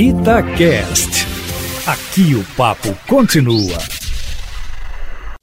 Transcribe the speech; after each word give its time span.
Itacast. 0.00 1.26
Aqui 1.84 2.32
o 2.36 2.44
papo 2.56 2.96
continua. 3.08 3.76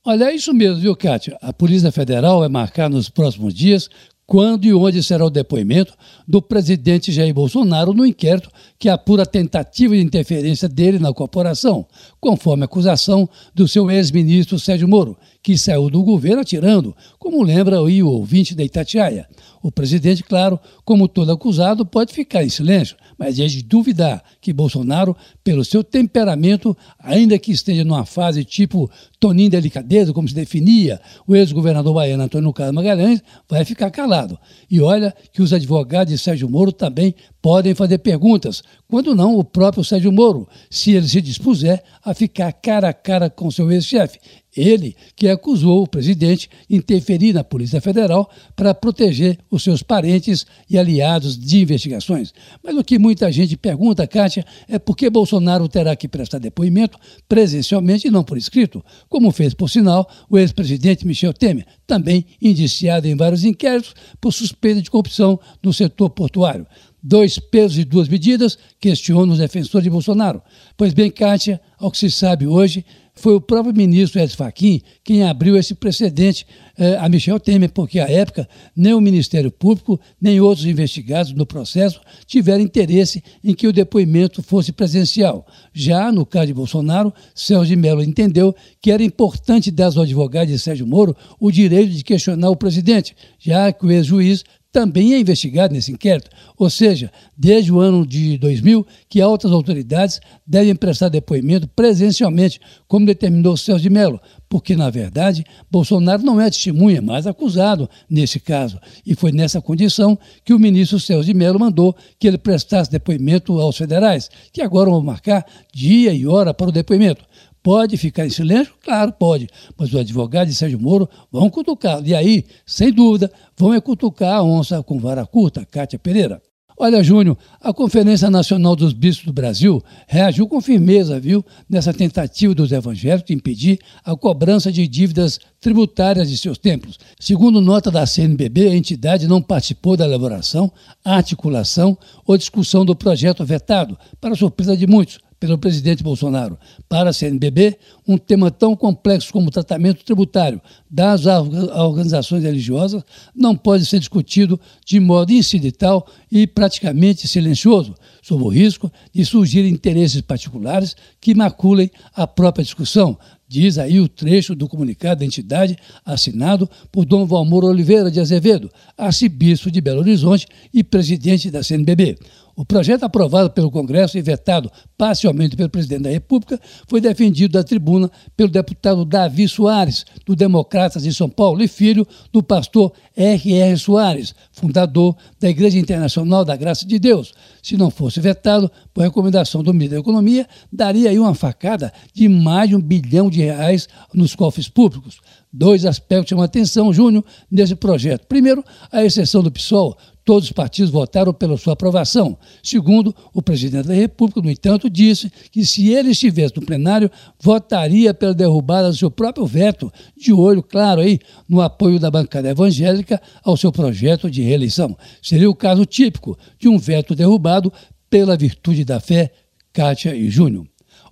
Olha, 0.05 0.31
é 0.31 0.33
isso 0.33 0.54
mesmo, 0.54 0.79
viu, 0.79 0.96
Kátia? 0.96 1.38
A 1.42 1.51
Polícia 1.51 1.92
Federal 1.92 2.39
vai 2.39 2.47
marcar 2.47 2.89
nos 2.89 3.10
próximos 3.10 3.54
dias 3.54 3.89
quando 4.26 4.63
e 4.63 4.73
onde 4.73 5.04
será 5.04 5.26
o 5.26 5.29
depoimento 5.29 5.94
do 6.26 6.41
presidente 6.41 7.12
Jair 7.12 7.33
Bolsonaro 7.33 7.94
no 7.94 8.05
inquérito 8.05 8.49
que 8.79 8.88
apura 8.88 9.26
tentativa 9.26 9.94
de 9.94 10.02
interferência 10.02 10.70
dele 10.70 11.00
na 11.00 11.14
corporação, 11.14 11.86
conforme 12.22 12.64
a 12.64 12.66
acusação 12.66 13.30
do 13.54 13.68
seu 13.68 13.92
ex-ministro 13.92 14.58
Sérgio 14.58 14.88
Moro, 14.88 15.18
que 15.46 15.59
saiu 15.59 15.91
do 15.91 16.02
governo 16.02 16.41
atirando, 16.41 16.96
como 17.20 17.43
lembra 17.43 17.80
o 17.80 18.07
ouvinte 18.07 18.55
da 18.55 18.64
Itatiaia. 18.64 19.27
O 19.62 19.71
presidente, 19.71 20.23
claro, 20.23 20.59
como 20.84 21.07
todo 21.07 21.32
acusado, 21.32 21.86
pode 21.86 22.12
ficar 22.14 22.44
em 22.44 22.50
silêncio, 22.50 22.98
mas 23.16 23.39
é 23.39 23.45
de 23.45 23.62
duvidar 23.62 24.23
que 24.41 24.52
Bolsonaro, 24.52 25.16
pelo 25.44 25.63
seu 25.63 25.84
temperamento, 25.84 26.76
ainda 26.98 27.38
que 27.38 27.52
esteja 27.52 27.84
numa 27.84 28.05
fase 28.05 28.44
tipo 28.44 28.90
Toninho 29.20 29.52
Delicadeza, 29.52 30.13
como 30.13 30.27
se 30.27 30.34
definia 30.34 30.99
o 31.27 31.35
ex-governador 31.35 31.93
baiano 31.93 32.23
Antônio 32.23 32.52
Carlos 32.52 32.76
Magalhães, 32.76 33.21
vai 33.48 33.63
ficar 33.63 33.91
calado. 33.91 34.40
E 34.70 34.82
olha 34.82 35.13
que 35.32 35.43
os 35.43 35.54
advogados 35.54 36.12
de 36.12 36.18
Sérgio 36.18 36.49
Moro 36.49 36.71
também 36.71 37.13
podem 37.40 37.76
fazer 37.76 37.99
perguntas, 37.99 38.63
quando 38.88 39.13
não 39.13 39.35
o 39.35 39.43
próprio 39.43 39.84
Sérgio 39.84 40.12
Moro, 40.12 40.48
se 40.70 40.91
ele 40.91 41.07
se 41.07 41.21
dispuser 41.21 41.84
a 42.04 42.13
ficar 42.13 42.52
cara 42.52 42.90
a 42.90 42.93
cara 42.93 43.30
com 43.30 43.52
seu 43.52 43.71
ex-chefe. 43.71 44.20
Ele 44.55 44.95
que 45.16 45.27
acusou 45.27 45.84
o 45.84 45.88
presidente 45.88 46.50
de 46.70 46.77
interferir 46.77 47.34
na 47.34 47.44
Polícia 47.44 47.82
Federal 47.82 48.30
para 48.55 48.73
proteger 48.73 49.38
os 49.52 49.63
seus 49.63 49.84
parentes 49.84 50.46
e 50.70 50.77
aliados 50.77 51.38
de 51.38 51.62
investigações. 51.62 52.34
Mas 52.63 52.77
o 52.77 52.84
que 52.84 52.98
muita 52.98 53.32
gente 53.32 53.58
pergunta, 53.58 54.08
Kátia, 54.08 54.46
é 54.68 54.80
por 54.80 54.96
que 54.96 55.10
Bolsonaro 55.10 55.68
terá 55.68 55.96
que 55.96 56.08
prestar 56.08 56.40
depoimento 56.40 56.98
presencialmente 57.27 58.07
e 58.07 58.12
não 58.12 58.24
por 58.24 58.38
escrito, 58.38 58.84
como 59.10 59.32
fez, 59.32 59.54
por 59.54 59.70
sinal, 59.70 60.10
o 60.29 60.38
ex-presidente 60.38 61.05
Michel 61.05 61.34
Temer, 61.34 61.66
também 61.85 62.26
indiciado 62.41 63.07
em 63.07 63.16
vários 63.16 63.44
inquéritos 63.44 63.94
por 64.22 64.31
suspeita 64.31 64.81
de 64.81 64.90
corrupção 64.90 65.40
no 65.62 65.74
setor 65.74 66.09
portuário. 66.09 66.66
Dois 67.03 67.38
pesos 67.38 67.78
e 67.78 67.84
duas 67.84 68.07
medidas, 68.07 68.57
questionam 68.79 69.34
os 69.34 69.40
defensores 69.40 69.84
de 69.84 69.91
Bolsonaro. 69.91 70.41
Pois 70.75 70.91
bem, 70.91 71.12
Kátia, 71.12 71.62
ao 71.78 71.91
que 71.91 72.00
se 72.00 72.09
sabe 72.09 72.47
hoje, 72.47 72.84
foi 73.16 73.35
o 73.35 73.41
próprio 73.41 73.74
ministro 73.74 74.19
Edson 74.19 74.35
Fachin 74.35 74.81
quem 75.03 75.24
abriu 75.24 75.58
esse 75.58 75.74
precedente 75.74 76.46
eh, 76.78 76.97
a 76.97 77.08
Michel 77.08 77.40
Temer, 77.40 77.72
porque 77.72 78.00
à 78.00 78.09
época 78.09 78.47
nem 78.75 78.94
o 78.94 79.00
Ministério 79.00 79.50
Público 79.50 80.00
nem 80.22 80.41
outros 80.41 80.66
investigados 80.66 81.31
no 81.31 81.46
processo 81.46 82.02
tiveram 82.25 82.62
interesse 82.62 83.24
em 83.44 83.53
que 83.53 83.68
o 83.68 83.74
depoimento 83.74 84.44
fosse 84.44 84.72
presencial. 84.72 85.47
Já 85.74 86.12
no 86.12 86.25
caso 86.25 86.47
de 86.47 86.53
Bolsonaro, 86.53 87.13
Celso 87.34 87.68
de 87.68 87.75
Mello 87.75 88.03
entendeu 88.03 88.53
que 88.81 88.91
era 88.91 89.03
importante 89.03 89.72
dar 89.72 89.85
aos 89.85 89.97
advogados 89.97 90.52
de 90.52 90.59
Sérgio 90.59 90.85
Moro 90.85 91.16
o 91.40 91.50
direito 91.52 91.94
de 91.94 92.03
questionar 92.03 92.50
o 92.50 92.56
presidente, 92.56 93.16
já 93.40 93.72
que 93.72 93.85
o 93.85 93.91
ex-juiz 93.91 94.44
também 94.75 95.13
é 95.13 95.19
investigado 95.22 95.73
nesse 95.73 95.94
inquérito. 95.94 96.29
Ou 96.57 96.69
seja, 96.69 97.09
desde 97.38 97.72
o 97.72 97.79
ano 97.79 98.06
de 98.06 98.38
2000, 98.38 98.85
que 99.07 99.22
altas 99.22 99.53
autoridades 99.53 100.19
devem 100.45 100.75
prestar 100.75 101.07
depoimento 101.07 101.66
presencialmente, 101.66 102.59
como 102.85 103.06
determinou 103.06 103.56
Celso 103.56 103.81
de 103.81 103.90
Mello, 103.90 104.19
porque, 104.50 104.75
na 104.75 104.90
verdade, 104.90 105.45
Bolsonaro 105.72 106.23
não 106.23 106.41
é 106.41 106.50
testemunha, 106.50 107.01
mas 107.01 107.25
acusado 107.25 107.90
nesse 108.09 108.38
caso. 108.38 108.78
E 109.06 109.16
foi 109.16 109.31
nessa 109.31 109.62
condição 109.62 110.19
que 110.44 110.53
o 110.53 110.59
ministro 110.59 111.00
Celso 111.00 111.25
de 111.25 111.34
Mello 111.34 111.57
mandou 111.57 111.95
que 112.19 112.28
ele 112.28 112.38
prestasse 112.38 112.91
depoimento 112.91 113.57
aos 113.62 113.78
federais, 113.78 114.29
que 114.51 114.62
agora 114.62 114.89
vão 114.89 115.01
marcar 115.01 115.45
dia 115.73 116.13
e 116.13 116.28
hora 116.28 116.53
para 116.53 116.67
o 116.67 116.73
depoimento. 116.73 117.23
Pode 117.66 117.97
ficar 117.97 118.28
em 118.28 118.30
silêncio? 118.30 118.75
Claro, 118.80 119.12
pode. 119.12 119.47
Mas 119.75 119.90
os 119.90 120.00
advogados 120.00 120.53
de 120.53 120.59
Sérgio 120.59 120.80
Moro 120.80 121.09
vão 121.31 121.50
cutucá-lo. 121.50 122.06
E 122.06 122.13
aí, 122.13 122.45
sem 122.63 122.91
dúvida, 122.91 123.31
vão 123.57 123.73
é 123.73 123.81
cutucar 123.81 124.35
a 124.35 124.44
onça 124.44 124.84
com 124.84 125.00
vara 125.00 125.25
curta, 125.25 125.66
Cátia 125.66 125.97
Pereira. 125.97 126.39
Olha, 126.78 127.01
Júnior, 127.01 127.35
a 127.59 127.73
Conferência 127.73 128.29
Nacional 128.29 128.75
dos 128.75 128.94
Bispos 128.94 129.25
do 129.25 129.34
Brasil 129.34 129.81
reagiu 130.07 130.47
com 130.47 130.62
firmeza, 130.62 131.19
viu, 131.19 131.44
nessa 131.67 131.91
tentativa 131.91 132.53
dos 132.53 132.72
evangélicos 132.72 133.29
de 133.29 133.34
impedir 133.34 133.79
a 134.03 134.16
cobrança 134.16 134.72
de 134.72 134.88
dívidas 134.88 135.39
tributárias 135.59 136.29
de 136.29 136.38
seus 136.38 136.59
templos. 136.59 137.00
Segundo 137.19 137.62
nota 137.62 137.89
da 137.89 138.06
CNBB, 138.06 138.68
a 138.68 138.75
entidade 138.75 139.28
não 139.28 139.41
participou 139.41 139.97
da 139.97 140.06
elaboração, 140.06 140.72
articulação 141.03 141.97
ou 142.28 142.38
discussão 142.38 142.85
do 142.85 142.95
projeto 142.95 143.44
vetado, 143.44 143.97
para 144.22 144.35
surpresa 144.35 144.78
de 144.78 144.85
muitos, 144.85 145.18
pelo 145.45 145.57
presidente 145.57 146.03
Bolsonaro. 146.03 146.57
Para 146.89 147.11
a 147.11 147.13
CNBB, 147.13 147.78
um 148.07 148.17
tema 148.17 148.50
tão 148.50 148.75
complexo 148.75 149.31
como 149.31 149.47
o 149.47 149.51
tratamento 149.51 150.03
tributário 150.03 150.61
das 150.89 151.25
organizações 151.25 152.44
religiosas 152.44 153.03
não 153.35 153.56
pode 153.56 153.85
ser 153.85 154.00
discutido 154.00 154.59
de 154.85 155.00
modo 155.00 155.31
incidental 155.31 156.07
e 156.31 156.47
praticamente 156.47 157.28
silencioso, 157.28 157.95
sob 158.22 158.44
o 158.44 158.47
risco 158.47 158.91
de 159.13 159.25
surgir 159.25 159.66
interesses 159.67 160.22
particulares 160.22 160.95
que 161.22 161.35
maculem 161.35 161.91
a 162.13 162.25
própria 162.25 162.63
discussão, 162.63 163.17
Diz 163.47 163.78
aí 163.78 164.00
o 164.00 164.07
trecho 164.07 164.56
do 164.56 164.67
comunicado 164.67 165.19
da 165.19 165.25
entidade 165.25 165.78
assinado 166.03 166.69
por 166.91 167.06
Dom 167.06 167.25
Valmor 167.25 167.63
Oliveira 167.63 168.09
de 168.09 168.19
Azevedo, 168.19 168.72
arcebispo 168.97 169.69
de 169.69 169.79
Belo 169.79 170.00
Horizonte 170.00 170.47
e 170.73 170.83
presidente 170.83 171.51
da 171.51 171.61
CNBB. 171.61 172.17
O 172.57 172.63
projeto 172.63 173.03
aprovado 173.03 173.50
pelo 173.50 173.69
Congresso 173.69 174.17
e 174.17 174.22
vetado 174.22 174.72
parcialmente 174.97 175.57
pelo 175.57 175.69
presidente 175.69 176.03
da 176.03 176.09
República 176.09 176.57
foi 176.88 177.01
defendido 177.01 177.51
da 177.51 177.63
tribuna 177.66 178.09
pelo 178.38 178.50
deputado 178.50 179.03
Davi 179.03 179.45
Soares, 179.45 180.06
do 180.25 180.38
Democratas 180.38 181.03
de 181.03 181.13
São 181.13 181.29
Paulo, 181.29 181.62
e 181.62 181.67
filho 181.67 182.07
do 182.31 182.41
pastor 182.41 182.94
R.R. 183.13 183.77
Soares, 183.77 184.33
fundador 184.53 185.17
da 185.38 185.50
Igreja 185.50 185.77
Internacional 185.77 186.45
da 186.45 186.56
Graça 186.56 186.85
de 186.85 186.97
Deus. 186.97 187.33
Se 187.62 187.75
não 187.75 187.89
fosse 187.89 188.22
vetado, 188.22 188.72
por 188.94 189.01
recomendação 189.03 189.62
do 189.62 189.73
ministro 189.73 189.97
da 189.97 190.01
Economia, 190.01 190.47
daria 190.72 191.09
aí 191.09 191.19
uma 191.19 191.35
facada 191.35 191.91
de 192.13 192.29
mais 192.29 192.69
de 192.69 192.75
um 192.77 192.81
bilhão 192.81 193.29
de 193.29 193.34
reais 193.35 193.88
nos 194.13 194.35
cofres 194.35 194.68
públicos. 194.68 195.19
Dois 195.51 195.85
aspectos 195.85 196.29
chamam 196.29 196.44
a 196.44 196.46
atenção, 196.46 196.91
Júnior, 196.91 197.23
nesse 197.50 197.75
projeto. 197.75 198.28
Primeiro, 198.28 198.63
a 198.91 199.03
exceção 199.03 199.41
do 199.41 199.51
PSOL, 199.51 199.97
Todos 200.25 200.46
os 200.46 200.51
partidos 200.51 200.91
votaram 200.91 201.31
pela 201.31 201.56
sua 201.56 201.74
aprovação. 201.74 202.35
Segundo, 202.63 203.16
o 203.31 203.44
presidente 203.44 203.88
da 203.88 203.94
República, 203.94 204.41
no 204.41 204.50
entanto, 204.50 204.90
disse 204.90 205.31
que 205.51 205.63
se 205.63 205.94
ele 205.94 206.09
estivesse 206.09 206.56
no 206.56 206.66
plenário, 206.66 207.12
votaria 207.40 208.12
pela 208.12 208.34
derrubada 208.34 208.90
do 208.90 208.95
seu 208.95 209.12
próprio 209.12 209.45
veto, 209.45 209.94
de 210.18 210.34
olho 210.34 210.63
claro 210.63 211.01
aí 211.01 211.19
no 211.47 211.62
apoio 211.62 212.00
da 212.00 212.09
bancada 212.09 212.50
evangélica 212.50 213.22
ao 213.44 213.56
seu 213.56 213.72
projeto 213.72 214.29
de 214.29 214.41
reeleição. 214.41 214.97
Seria 215.22 215.50
o 215.50 215.56
caso 215.56 215.85
típico 215.85 216.35
de 216.57 216.68
um 216.68 216.79
veto 216.79 217.13
derrubado 217.13 217.72
pela 218.09 218.35
virtude 218.35 218.84
da 218.84 219.00
fé, 219.00 219.31
Kátia 219.72 220.16
e 220.16 220.28
Júnior. 220.28 220.66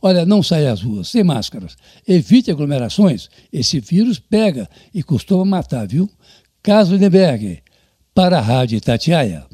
Olha, 0.05 0.25
não 0.25 0.43
saia 0.43 0.73
às 0.73 0.81
ruas 0.81 1.07
sem 1.07 1.23
máscaras. 1.23 1.77
Evite 2.05 2.51
aglomerações. 2.51 3.29
Esse 3.53 3.79
vírus 3.79 4.19
pega 4.19 4.69
e 4.93 5.01
costuma 5.01 5.45
matar, 5.45 5.87
viu? 5.87 6.09
Caso 6.61 6.93
Lindenberg 6.93 7.63
para 8.13 8.37
a 8.37 8.41
Rádio 8.41 8.75
Itatiaia. 8.75 9.45